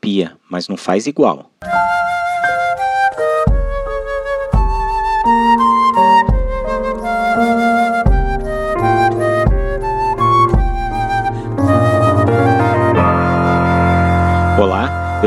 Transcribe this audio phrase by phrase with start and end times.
[0.00, 1.50] copia, mas não faz igual.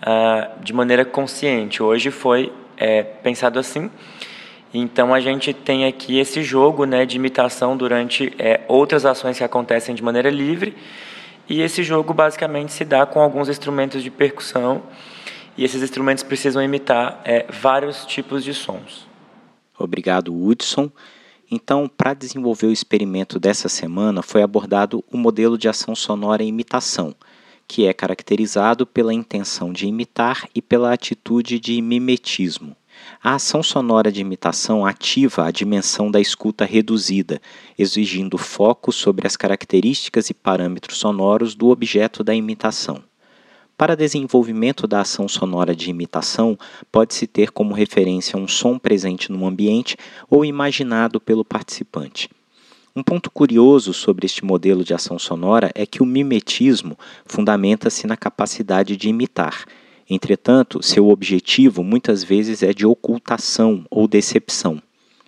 [0.00, 1.82] ah, de maneira consciente.
[1.82, 3.90] Hoje foi é, pensado assim.
[4.72, 9.44] Então a gente tem aqui esse jogo né, de imitação durante é, outras ações que
[9.44, 10.74] acontecem de maneira livre.
[11.46, 14.82] E esse jogo basicamente se dá com alguns instrumentos de percussão
[15.56, 19.06] e esses instrumentos precisam imitar é, vários tipos de sons.
[19.78, 20.90] Obrigado, Hudson.
[21.50, 27.14] Então, para desenvolver o experimento dessa semana, foi abordado o modelo de ação sonora imitação,
[27.68, 32.74] que é caracterizado pela intenção de imitar e pela atitude de mimetismo.
[33.22, 37.40] A ação sonora de imitação ativa a dimensão da escuta reduzida,
[37.78, 43.02] exigindo foco sobre as características e parâmetros sonoros do objeto da imitação.
[43.76, 46.58] Para desenvolvimento da ação sonora de imitação,
[46.90, 49.96] pode-se ter como referência um som presente no ambiente
[50.30, 52.28] ou imaginado pelo participante.
[52.94, 58.18] Um ponto curioso sobre este modelo de ação sonora é que o mimetismo fundamenta-se na
[58.18, 59.64] capacidade de imitar.
[60.08, 64.82] Entretanto, seu objetivo muitas vezes é de ocultação ou decepção.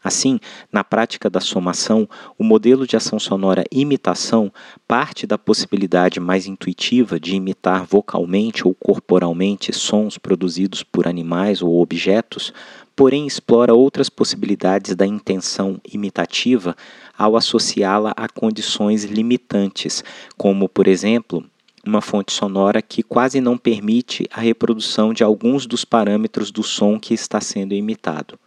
[0.04, 0.38] Assim,
[0.70, 2.06] na prática da somação,
[2.38, 4.52] o modelo de ação sonora imitação
[4.86, 11.80] parte da possibilidade mais intuitiva de imitar vocalmente ou corporalmente sons produzidos por animais ou
[11.80, 12.52] objetos,
[12.94, 16.76] porém explora outras possibilidades da intenção imitativa
[17.16, 20.04] ao associá-la a condições limitantes,
[20.36, 21.42] como, por exemplo,
[21.86, 27.00] uma fonte sonora que quase não permite a reprodução de alguns dos parâmetros do som
[27.00, 28.38] que está sendo imitado.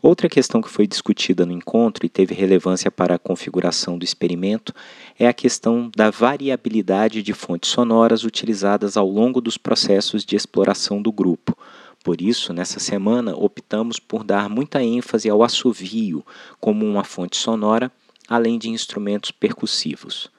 [0.00, 4.72] Outra questão que foi discutida no encontro e teve relevância para a configuração do experimento
[5.18, 11.02] é a questão da variabilidade de fontes sonoras utilizadas ao longo dos processos de exploração
[11.02, 11.58] do grupo.
[12.04, 16.24] Por isso, nessa semana, optamos por dar muita ênfase ao assovio
[16.60, 17.90] como uma fonte sonora,
[18.28, 20.30] além de instrumentos percussivos.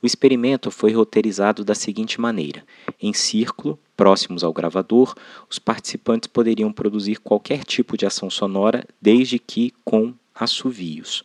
[0.00, 2.64] O experimento foi roteirizado da seguinte maneira:
[3.00, 5.14] em círculo, próximos ao gravador,
[5.50, 11.24] os participantes poderiam produzir qualquer tipo de ação sonora, desde que com assovios.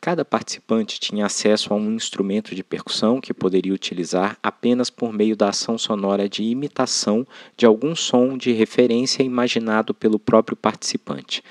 [0.00, 5.36] Cada participante tinha acesso a um instrumento de percussão que poderia utilizar apenas por meio
[5.36, 11.44] da ação sonora de imitação de algum som de referência imaginado pelo próprio participante.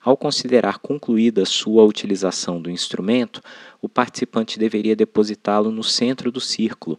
[0.00, 3.42] Ao considerar concluída sua utilização do instrumento,
[3.82, 6.98] o participante deveria depositá-lo no centro do círculo.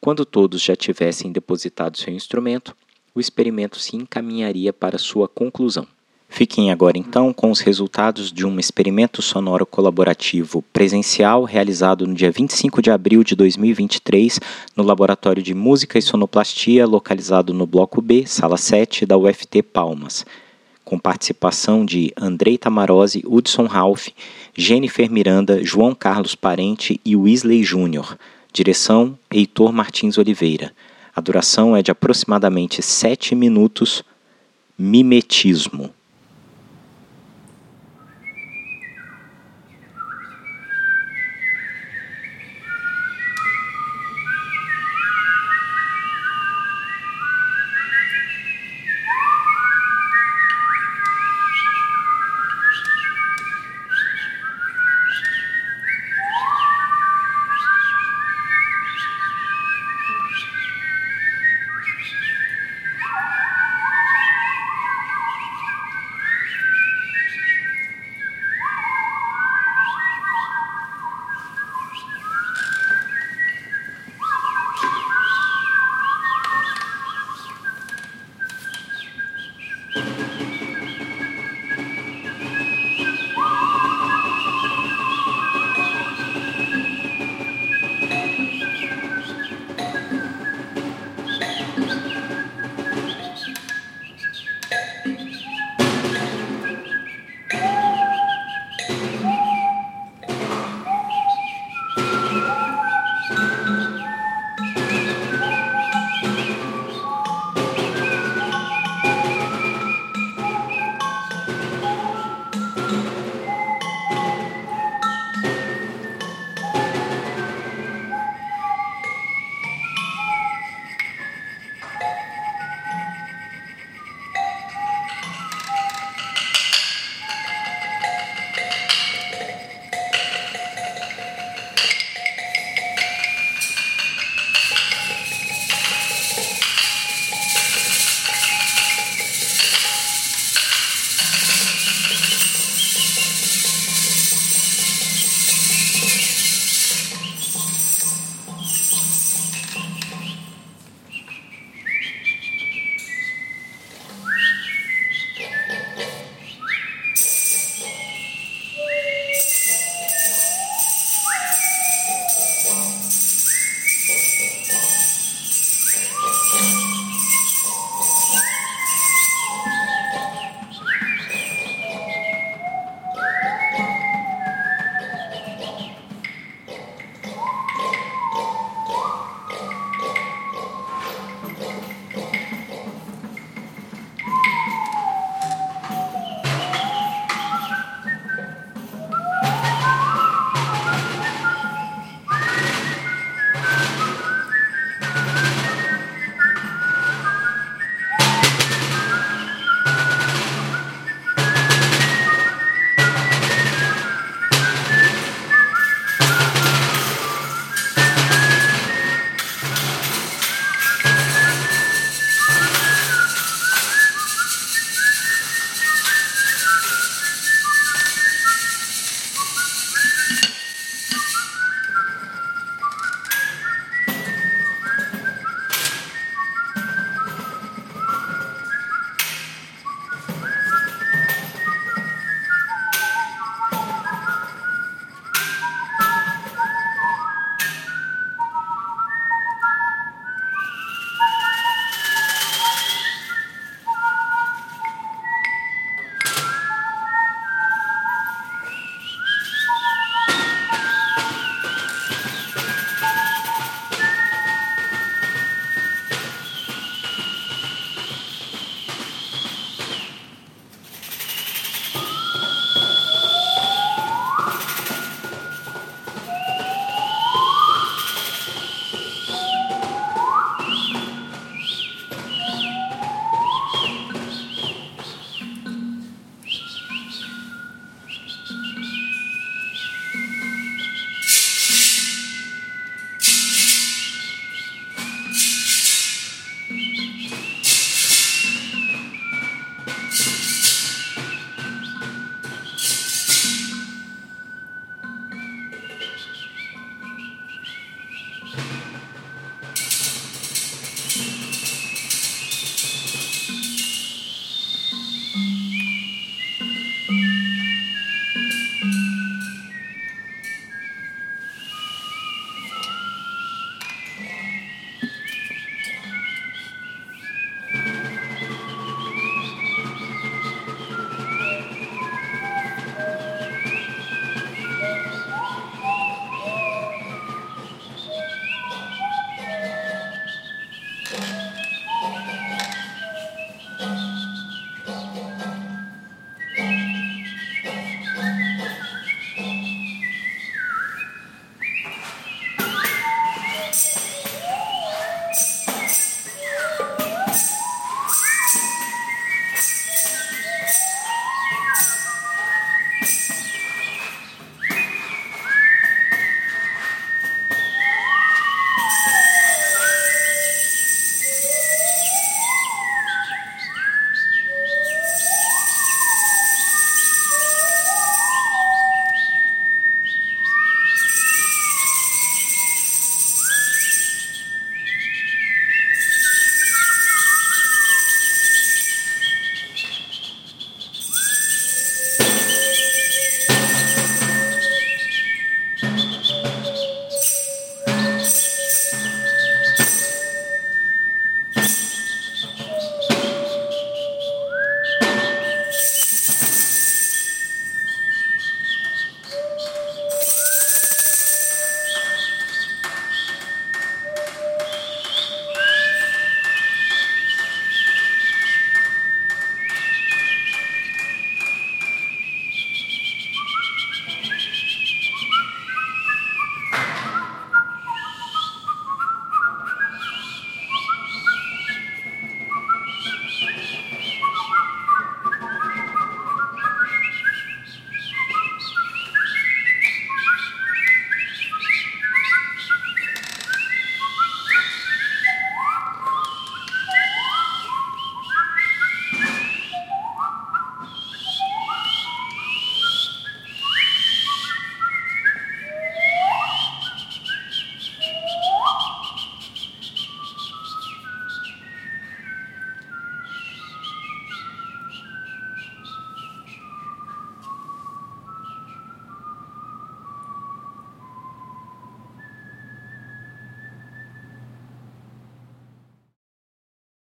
[0.00, 2.76] Quando todos já tivessem depositado seu instrumento,
[3.14, 5.86] o experimento se encaminharia para sua conclusão.
[6.28, 12.32] Fiquem agora então com os resultados de um experimento sonoro colaborativo presencial realizado no dia
[12.32, 14.40] 25 de abril de 2023
[14.74, 20.24] no Laboratório de Música e Sonoplastia, localizado no Bloco B, Sala 7 da UFT Palmas
[20.92, 24.08] com participação de Andrei Tamarose, Hudson Ralph,
[24.54, 28.18] Jennifer Miranda, João Carlos Parente e Weasley Júnior.
[28.52, 30.70] Direção: Heitor Martins Oliveira.
[31.16, 34.04] A duração é de aproximadamente 7 minutos.
[34.76, 35.88] Mimetismo.